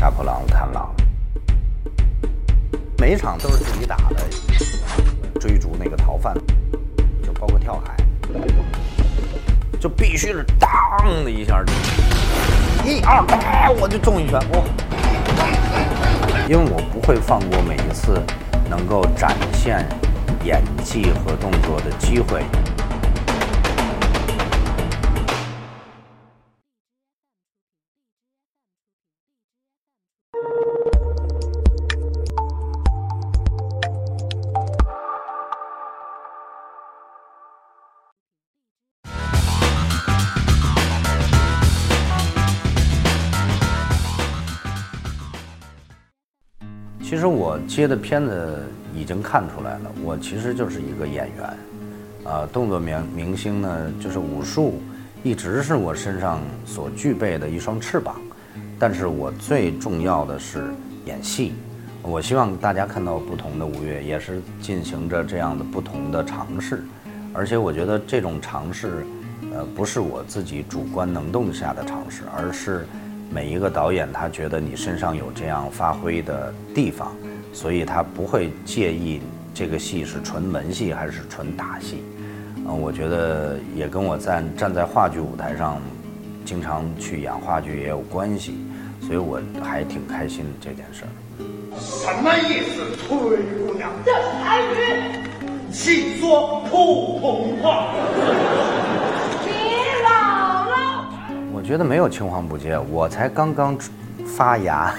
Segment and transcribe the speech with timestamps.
[0.00, 0.90] 杀破狼、贪狼，
[2.96, 4.26] 每一场都是自己打的，
[5.38, 6.32] 追逐那个逃犯，
[7.22, 7.94] 就包括跳海，
[9.78, 10.68] 就必须是当
[11.22, 11.62] 的一下，
[12.82, 14.64] 一二，哎，我就中一拳，我！
[16.48, 18.18] 因为我不会放过每一次
[18.70, 19.86] 能够展现
[20.44, 22.42] 演技和动作的机会。
[47.20, 48.64] 其实我接的片子
[48.96, 54.80] 已经看出来了，我其实就是一个演员，啊，动作明明星呢，就是武术
[55.22, 58.18] 一直是我身上所具备的一双翅膀，
[58.78, 60.72] 但是我最重要的是
[61.04, 61.52] 演戏。
[62.00, 66.82] 我希望大家看到不同的吴越，也是进行着这样的不同的尝试，
[67.34, 69.04] 而且我觉得这种尝试，
[69.52, 72.86] 呃，不是我自己主观能动下的尝试，而是。
[73.32, 77.12] 每一个导演，他觉得你身上有这样发挥的地方，
[77.52, 79.20] 所以他不会介意
[79.54, 82.02] 这个戏是纯文戏还是纯打戏。
[82.56, 85.80] 嗯，我觉得也跟我站站在话剧舞台上，
[86.44, 88.58] 经常去演话剧也有关系，
[89.00, 91.08] 所以我还挺开心这件事儿。
[91.78, 93.16] 什么意思，崔
[93.64, 93.90] 姑娘？
[94.04, 94.74] 这是台语，
[95.72, 97.94] 请说普通话。
[101.70, 103.78] 觉得没有青黄不接，我才刚刚
[104.26, 104.92] 发芽，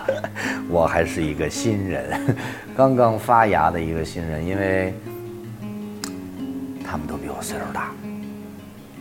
[0.68, 2.36] 我还是一个新人，
[2.76, 4.92] 刚刚发芽的一个新人，因为
[6.84, 7.92] 他们都比我岁数大，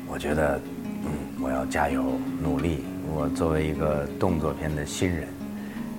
[0.08, 0.58] 我觉得，
[1.04, 1.12] 嗯，
[1.44, 2.02] 我要加油
[2.42, 5.28] 努力，我作为一个动作片的新人，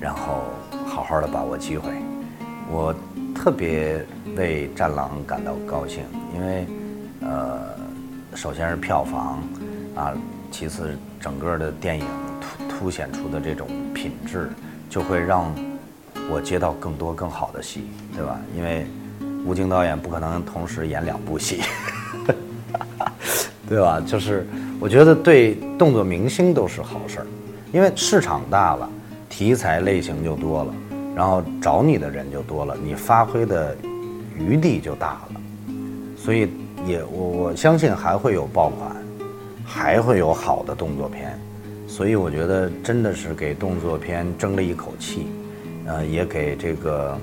[0.00, 0.44] 然后
[0.86, 1.92] 好好的把握机会，
[2.70, 2.94] 我
[3.34, 4.02] 特别
[4.34, 6.04] 为《战狼》感到高兴，
[6.34, 6.66] 因为，
[7.20, 7.60] 呃，
[8.34, 9.42] 首先是票房，
[9.94, 10.14] 啊。
[10.52, 12.04] 其次，整个的电影
[12.68, 14.50] 凸凸显出的这种品质，
[14.90, 15.52] 就会让
[16.30, 18.38] 我接到更多更好的戏，对吧？
[18.54, 18.86] 因为
[19.46, 21.62] 吴京导演不可能同时演两部戏，
[23.66, 23.98] 对吧？
[24.06, 24.46] 就是
[24.78, 27.26] 我觉得对动作明星都是好事儿，
[27.72, 28.88] 因为市场大了，
[29.30, 30.74] 题材类型就多了，
[31.16, 33.74] 然后找你的人就多了，你发挥的
[34.38, 35.40] 余地就大了，
[36.14, 36.50] 所以
[36.86, 39.01] 也我我相信还会有爆款。
[39.74, 41.36] 还会有好的动作片，
[41.88, 45.28] 所以我觉得真的是给动作片争了一口气，
[45.86, 47.18] 呃，也给这个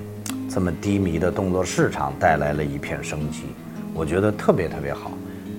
[0.50, 3.44] 这么低迷的动作市场带来了一片生机，
[3.94, 5.12] 我觉得特别特别好。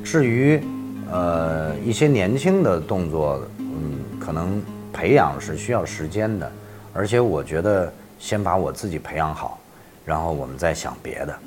[0.03, 0.61] 至于
[1.09, 6.51] 呃一些年轻的动作，嗯，可能培养是需要时间的，
[6.91, 9.57] 而且我觉得先把我自己培养好，
[10.05, 11.39] 然后我们再想别的。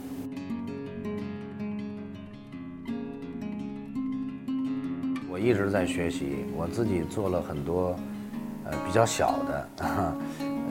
[5.45, 7.95] 一直在学习，我自己做了很多，
[8.65, 9.69] 呃，比较小的，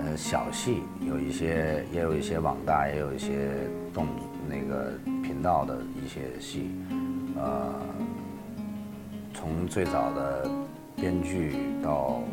[0.04, 3.52] 呃，小戏，有一些，也有一些网大，也有一些
[3.94, 4.08] 动
[4.50, 4.92] 那个
[5.22, 6.72] 频道的一些戏，
[7.36, 7.72] 呃，
[9.32, 10.50] 从最早的
[10.96, 12.24] 编剧到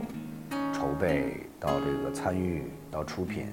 [0.73, 3.45] 筹备，到这个参与，到出品，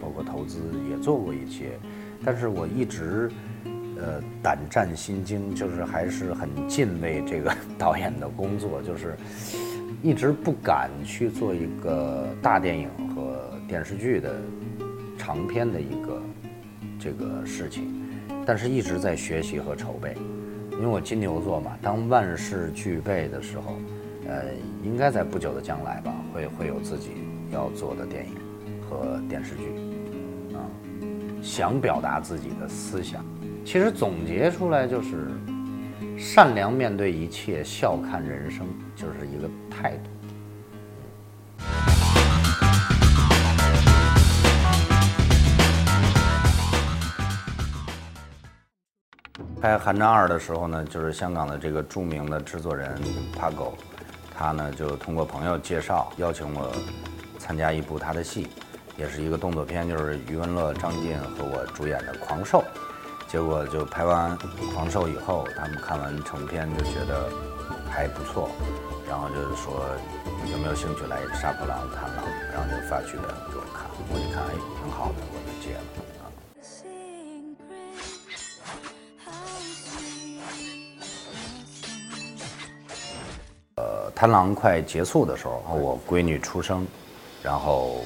[0.00, 1.78] 包括投资也做过一些，
[2.24, 3.30] 但是我一直。
[4.02, 9.14] 呃，胆战心惊，就是还是很敬畏这个导演的工作，就是
[10.02, 14.34] 一直不敢去做一个大电影和电视剧的
[15.18, 16.22] 长篇的一个
[16.98, 17.92] 这个事情，
[18.46, 20.16] 但是一直在学习和筹备，
[20.72, 23.76] 因为我金牛座嘛，当万事俱备的时候，
[24.26, 24.44] 呃，
[24.82, 27.10] 应该在不久的将来吧，会会有自己
[27.52, 28.34] 要做的电影
[28.88, 30.64] 和电视剧，啊，
[31.42, 33.22] 想表达自己的思想。
[33.62, 35.28] 其实总结出来就是，
[36.18, 38.66] 善良面对一切，笑看人生，
[38.96, 40.10] 就是一个态度。
[49.60, 52.98] 拍《寒战二》的时候呢，就是香港的这个著名的制作人
[53.38, 53.76] 帕狗，
[54.34, 56.72] 他呢就通过朋友介绍邀请我
[57.38, 58.48] 参加一部他的戏，
[58.96, 62.58] 也是一个动作片，就是余文乐、张晋和我主演的《狂兽》。
[63.30, 64.36] 结果就拍完
[64.74, 67.30] 《狂兽》以后，他们看完成片就觉得
[67.88, 68.50] 还不错，
[69.08, 69.86] 然后就是说
[70.50, 73.22] 有没有兴趣来《杀破狼》《贪狼》，然后就发剧本
[73.52, 74.50] 给我看，我一看哎
[74.82, 75.80] 挺好的，我就接了。
[83.76, 86.84] 呃，《贪狼》快结束的时候，我闺女出生，
[87.44, 88.00] 然后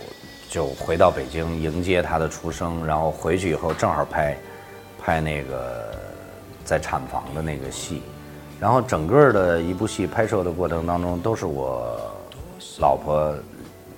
[0.50, 4.36] 就回到北京迎接她的出生，然后回去以后正好拍
[5.04, 5.94] 拍那个
[6.64, 8.02] 在产房的那个戏，
[8.58, 12.00] 然后整个的一部戏拍摄的过程当中都是我
[12.80, 13.36] 老婆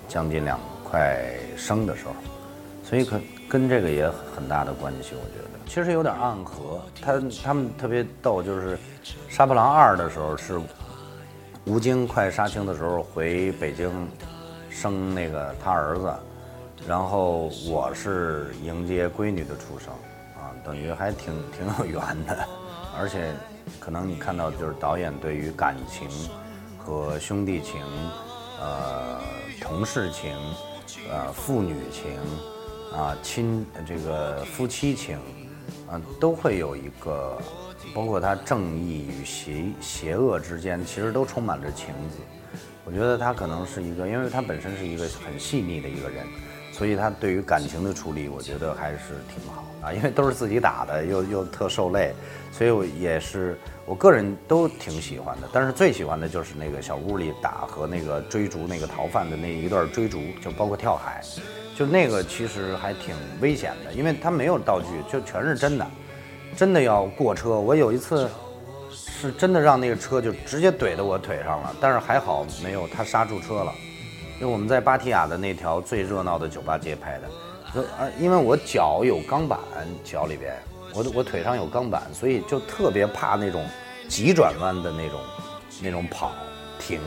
[0.08, 1.16] 将近两快
[1.56, 2.14] 生的时候，
[2.82, 6.80] 所以可跟这个也很大的关系，我觉得其实有点暗合。
[7.00, 8.76] 他他们特别逗，就是
[9.28, 10.60] 《杀破狼二》的时候是
[11.66, 13.88] 吴京快杀青的时候回北京
[14.68, 16.12] 生那个他儿子，
[16.88, 19.94] 然后我是迎接闺女的出生，
[20.66, 22.44] 等于还挺挺有缘的，
[22.98, 23.32] 而且
[23.78, 26.08] 可能你看到就是导演对于感情
[26.76, 27.80] 和兄弟情，
[28.60, 29.20] 呃，
[29.62, 30.34] 同事情，
[31.08, 32.18] 呃，父女情，
[32.92, 35.16] 啊，亲这个夫妻情，
[35.88, 37.38] 啊，都会有一个，
[37.94, 42.18] 包括他正义与邪邪恶之间，其实都充满着情字。
[42.84, 46.26] 我觉得他可能是一个，因为他本身是一个很细腻的一个人，
[46.76, 48.98] 所以他对于感情的处理，我觉得还是
[49.32, 49.92] 挺好啊。
[49.92, 52.12] 因为都是自己打的，又又特受累，
[52.52, 55.48] 所以我也是我个人都挺喜欢的。
[55.52, 61.22] 但是最喜欢的就是那个小屋里打和那个追逐那个逃犯的那一段追逐，就包括跳海，
[61.74, 65.86] 就那个其实还挺危险的，因为他没有道具，就全是真的，
[66.54, 67.58] 真的要过车。
[67.58, 68.28] 我有一次。
[69.18, 73.72] 是真的让那个车就直接怼到我腿上了，但是还好没有他刹住车了，
[74.38, 79.58] 因为我们在芭提雅的那条最热闹的酒吧街拍的，呃，因为我脚有钢板，
[80.04, 80.54] 脚里边，
[80.94, 83.64] 我我腿上有钢板，所以就特别怕那种
[84.08, 85.20] 急转弯的那种
[85.82, 86.32] 那种跑
[86.78, 87.00] 停，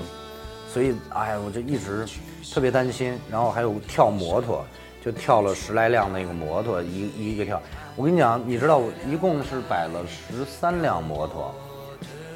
[0.73, 2.05] 所以哎呀，我就一直
[2.51, 4.65] 特别担心，然后还有跳摩托，
[5.05, 7.61] 就跳了十来辆那个摩托，一一个跳，
[7.95, 11.53] 我跟你讲，你知道我一共是摆了十三辆摩托。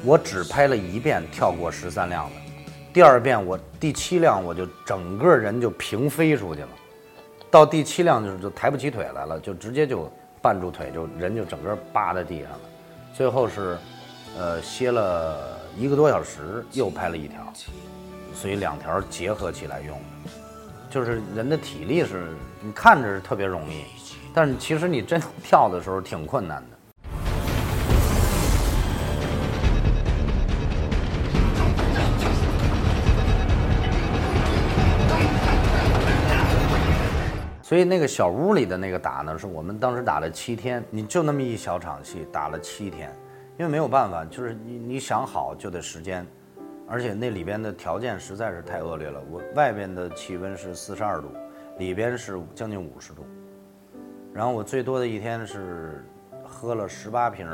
[0.06, 2.36] 我只拍了一遍跳过十三辆的，
[2.94, 6.68] 第二遍我第七辆我就整个人就平飞出去了，
[7.50, 10.08] 到第七辆就是就抬不起腿来了，就直接就
[10.40, 12.60] 绊住腿，就人就整个扒在地上了。
[13.12, 13.76] 最后是，
[14.38, 17.52] 呃，歇了一个多小时，又拍了一条，
[18.32, 20.00] 所以两条结合起来用，
[20.88, 22.28] 就是人的体力是
[22.60, 23.82] 你看着是特别容易，
[24.32, 26.73] 但是其实你真跳的时候挺困难的。
[37.74, 43.12] 所以那个小屋里的那个打呢，是我们当时打了七天，你就那么一小场戏打了七天，
[43.58, 46.24] 因为没有办法，就是你你想好就得时间，
[46.86, 49.20] 而且那里边的条件实在是太恶劣了。
[49.28, 51.26] 我外边的气温是四十二度，
[51.78, 53.26] 里边是将近五十度，
[54.32, 56.06] 然后我最多的一天是
[56.44, 57.44] 喝了十八瓶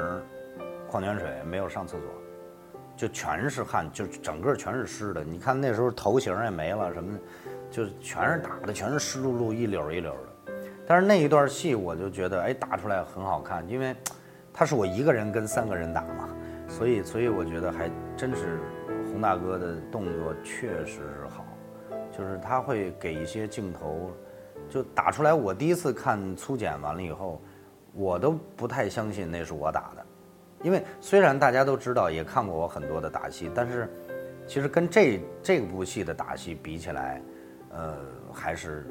[0.87, 2.06] 矿泉水，没有上厕所，
[2.94, 5.25] 就全是汗，就整个全是湿的。
[5.25, 7.19] 你看那时候头型也没了什么
[7.70, 10.14] 就是全是打的，全是湿漉漉，一绺一绺的。
[10.87, 13.94] 但是那一段戏，我就觉得，哎，打出来很好看，因为
[14.52, 16.28] 他是我一个人跟三个人打嘛，
[16.67, 18.58] 所以，所以我觉得还真是
[19.12, 21.44] 洪大哥的动作确实是好，
[22.11, 24.11] 就是他会给一些镜头，
[24.69, 25.32] 就打出来。
[25.32, 27.40] 我第一次看粗剪完了以后，
[27.94, 30.05] 我都不太相信那是我打的，
[30.64, 33.88] 因为虽然大家都知道，也看过我很多的打戏，但是
[34.44, 37.23] 其实跟这这部戏的打戏比起来。
[37.72, 37.96] 呃，
[38.34, 38.84] 还是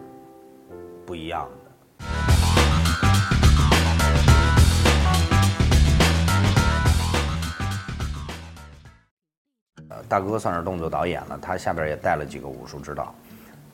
[1.06, 1.70] 不一样的。
[9.90, 13.14] 呃，大哥算是动作导演了，他下边也带了几个武术指导。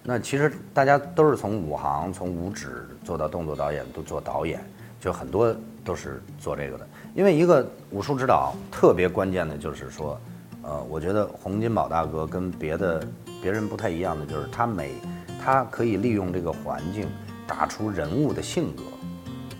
[0.01, 4.60] 那其实大家都是从武行、从武指做到动作导演，都做导演，
[5.00, 6.88] 就很多都是做这个的。
[7.13, 10.20] 因为一个武术指导特别关键的就是说，
[10.63, 13.08] 呃，我觉得洪金宝大哥跟别的。
[13.46, 14.96] 别人不太一样的就是他每，
[15.40, 17.08] 他可以利用这个环境
[17.46, 18.82] 打出人物的性格，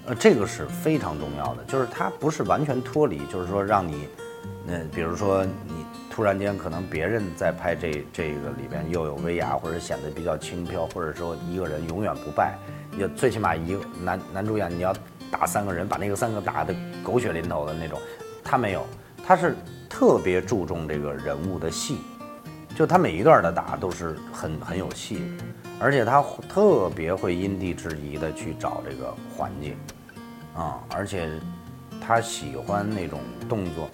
[0.08, 1.63] 呃，这个是非常重要的。
[1.65, 4.08] 就是他不是完全脱离，就是说让你，
[4.65, 12.58] 那比如说你突然间可能别人在拍这这个里边又有威亚，或者显得比较轻飘，或者说一个人永远不败，
[12.98, 14.92] 也最起码一个男男主演你要
[15.30, 16.74] 打三个人，把那个三个打得
[17.04, 18.00] 狗血淋头的那种，
[18.44, 18.84] 他没有，
[19.24, 19.56] 他是
[19.88, 22.00] 特别注重这个人物的戏。
[22.75, 25.24] 就他每一段的打都是很很有戏，
[25.79, 29.77] 而且他特别会因地制宜的去找这个环境，
[30.53, 31.29] 啊，而且
[32.05, 33.89] 他喜欢那种动作，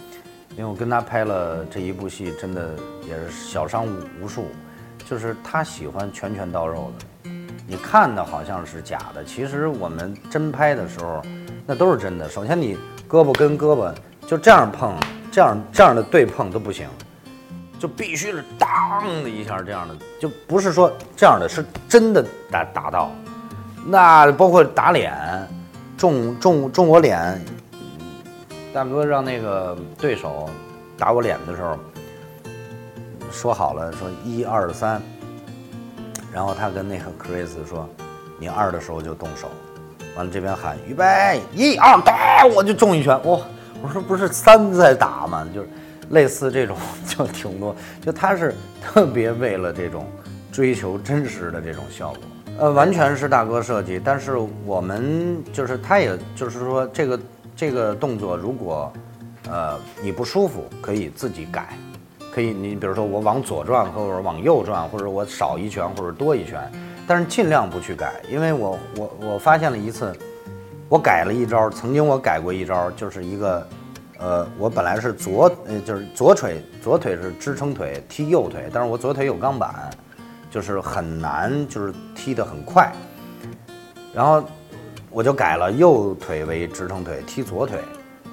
[0.57, 2.75] 因为我跟他拍了这一部戏，真的
[3.07, 3.85] 也是小伤
[4.19, 4.45] 无数，
[5.05, 7.29] 就是他喜欢拳拳到肉的，
[7.67, 11.21] 你看的好像是假的，其实我们真拍的时候，
[11.67, 12.27] 那都是真的。
[12.27, 12.75] 首先你
[13.07, 13.93] 胳膊跟胳膊
[14.25, 14.97] 就这样碰，
[15.31, 16.89] 这样这样的对碰都不行。
[17.81, 23.11] 就必须是当的一下这样的，就不是说这样的，是真的打打到。
[23.87, 25.11] 那包括打脸，
[25.97, 27.43] 中中中我脸，
[28.71, 30.47] 大哥让那个对手
[30.95, 31.75] 打我脸的时候，
[33.31, 35.01] 说好了说一二三，
[36.31, 37.89] 然后他跟那个 Chris 说，
[38.37, 39.49] 你二的时候就动手，
[40.15, 43.39] 完了这边喊预备一二打，我就中一拳，哇！
[43.81, 45.47] 我说不是三在打吗？
[45.51, 45.69] 就是
[46.11, 50.05] 类似这种 就挺多，就他是特别为了这种
[50.51, 52.19] 追求真实的这种效果。
[52.59, 57.19] 呃，完全是大哥设计，但是我们就是他，也就是说，这个
[57.55, 58.91] 这个动作，如果
[59.49, 61.69] 呃你不舒服，可以自己改，
[62.31, 66.69] 可以你比如说我往左转，或者往右转，或者我少一拳或者多一拳，
[67.07, 70.13] 但是尽量不去改，因为我我我发现了一次，
[70.87, 73.65] 我改了一招，曾经我改过一招，就是一个
[74.21, 79.89] 呃，我本来是左呃就是左腿左腿是支撑腿踢右腿，但是我左腿有钢板。
[80.51, 82.91] 就是很难，就是踢得很快，
[84.13, 84.43] 然后
[85.09, 87.79] 我就改了右腿为支撑腿踢左腿，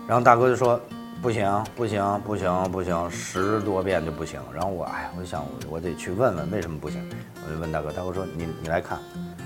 [0.04, 0.80] 然后大哥就说
[1.22, 4.40] 不行不行不行不行，十多遍就不行。
[4.52, 7.00] 然后我哎，我就想我得去问问为什么不行，
[7.46, 8.98] 我就问大哥，大哥说你你来看，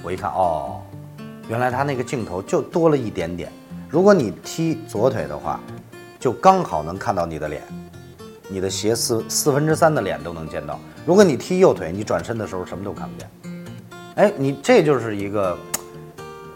[0.02, 0.80] 我一看哦，
[1.50, 3.52] 原来他那个镜头就多了一点点，
[3.90, 5.60] 如果你踢左腿的话，
[6.22, 7.60] 就刚好能看到你的脸。
[8.48, 10.78] 你的斜四四分之三的脸都能见到。
[11.04, 13.28] 如果你踢右腿，你转身的时候什么都看不见。
[14.14, 15.58] 哎，你这就是一个，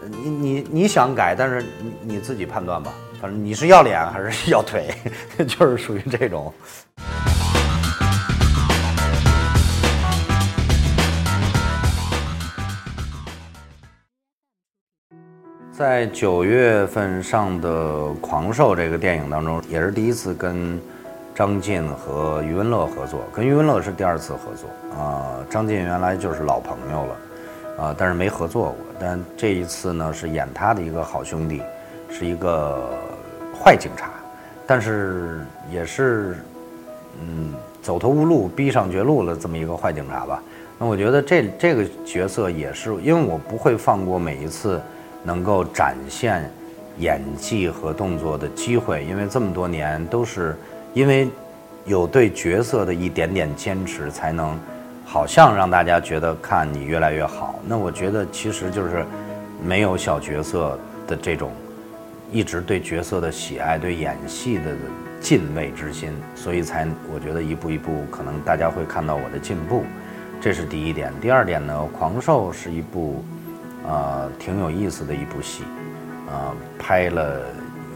[0.09, 2.93] 你你你想改，但是你你自己判断吧。
[3.19, 4.93] 反正你是要脸还是要腿，
[5.45, 6.53] 就是属于这种。
[15.77, 17.69] 在九月份上的
[18.15, 20.81] 《狂兽》这个电影当中，也是第一次跟。
[21.35, 25.37] 张晋和余文乐合作，跟余文乐是第二次合作啊。
[25.47, 28.77] 张晋原来就是老朋友了，啊，但是没合作过。
[28.99, 31.61] 但这一次呢，是演他的一个好兄弟，
[32.09, 32.89] 是一个
[33.53, 34.09] 坏警察，
[34.65, 35.41] 但是
[35.71, 36.37] 也是，
[37.21, 37.53] 嗯，
[37.83, 40.41] 走投无路、逼上绝路了这么一个坏警察吧。
[40.79, 44.81] 那我觉得这这个角色也是，因为我不会放过每一次
[45.27, 46.49] 能够展现
[46.97, 50.55] 演技和动作的机会，因为这么多年都是。
[50.93, 51.29] 因为
[51.85, 54.57] 有对角色的一点点坚持，才能
[55.05, 57.59] 好像让大家觉得看你越来越好。
[57.67, 59.05] 那我觉得其实就是
[59.63, 61.51] 没有小角色的这种
[62.31, 64.75] 一直对角色的喜爱、对演戏的
[65.21, 69.83] 敬畏之心，所以才我觉得一步一步可能大家会看到我的进步。
[70.41, 71.13] 这是第一点。
[71.21, 73.23] 第二点呢，《狂兽》是一部
[73.85, 75.63] 呃挺有意思的一部戏，
[76.27, 77.41] 呃，拍了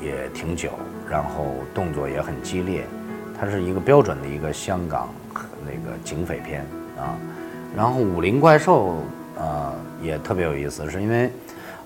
[0.01, 0.69] 也挺久。
[1.09, 2.85] 然后动作也很激烈，
[3.38, 5.09] 它是一个标准的一个香港
[5.65, 6.61] 那个警匪片
[6.97, 7.19] 啊。
[7.75, 8.91] 然后《武林怪兽》
[9.38, 11.27] 呃也特别有意思，是因为《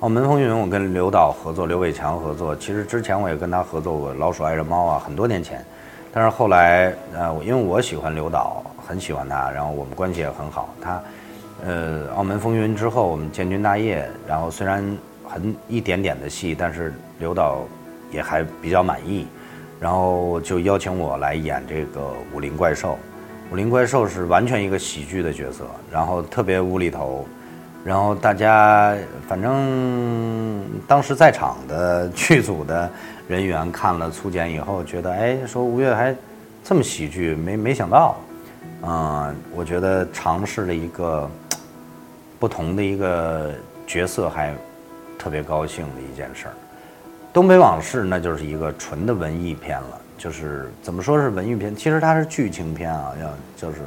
[0.01, 2.55] 澳门风云》我跟刘导合作，刘伟强合作。
[2.55, 5.65] 其实之前我也跟他合作过《老鼠爱着猫》啊，很多年前。
[6.13, 10.69] 但是后来呃，因为我喜欢刘导，很喜欢他，然后我们关系也很好。
[10.79, 11.01] 他
[11.63, 14.83] 呃，《澳门风云》之后我们建军大业，然后虽然
[15.23, 17.61] 很一点点的戏，但是刘导。
[18.11, 19.27] 也还比较满意，
[19.77, 22.97] 然后就邀请我来演这个武林怪兽。
[23.51, 27.25] 武林怪兽是完全一个喜剧的角色，然后特别无厘头，
[27.83, 28.95] 然后大家
[29.27, 32.89] 反正当时在场的剧组的
[33.27, 36.15] 人员看了粗剪以后，觉得哎，说吴越还
[36.63, 38.15] 这么喜剧，没没想到，
[38.83, 41.29] 嗯，我觉得尝试了一个
[42.39, 43.53] 不同的一个
[43.87, 44.53] 角色，还
[45.17, 46.53] 特别高兴的一件事儿。
[47.33, 51.75] 东北往事那就是一个纯的文艺片了，就是怎么说是文艺片？
[51.75, 53.81] 其实它是剧情片啊，要就是，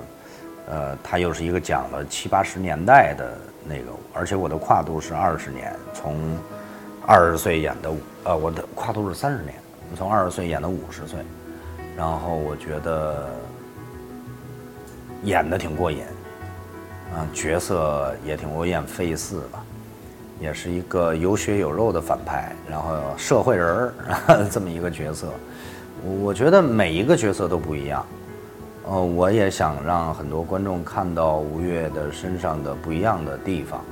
[0.69, 6.37] 呃，它又是一个讲了七八十年代的那个，而且我的跨度是二十年，从
[7.07, 7.91] 二十岁演的，
[8.25, 9.55] 呃，我的跨度是三十年，
[9.97, 11.21] 从二十岁演到五十岁，
[11.97, 13.31] 然后我觉得
[15.23, 16.03] 演的挺过瘾，
[17.15, 19.65] 啊，角色也挺，我演费四吧。
[20.41, 23.93] 也是一个有血有肉的反派，然后社会人儿
[24.49, 25.27] 这么一个角色，
[26.23, 28.07] 我觉得每一个角色都不一样。
[28.87, 33.85] 呃，我也想让很多观众看到吴越的身上的不一样的地方，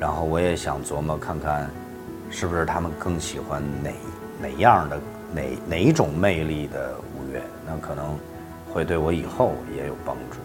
[0.00, 1.70] 然后我也想琢磨看看，
[2.28, 3.92] 是不是他们更喜欢哪
[4.42, 5.00] 哪样的
[5.32, 8.18] 哪哪一种魅力的吴越，那可能
[8.72, 10.38] 会对我以后也有帮助。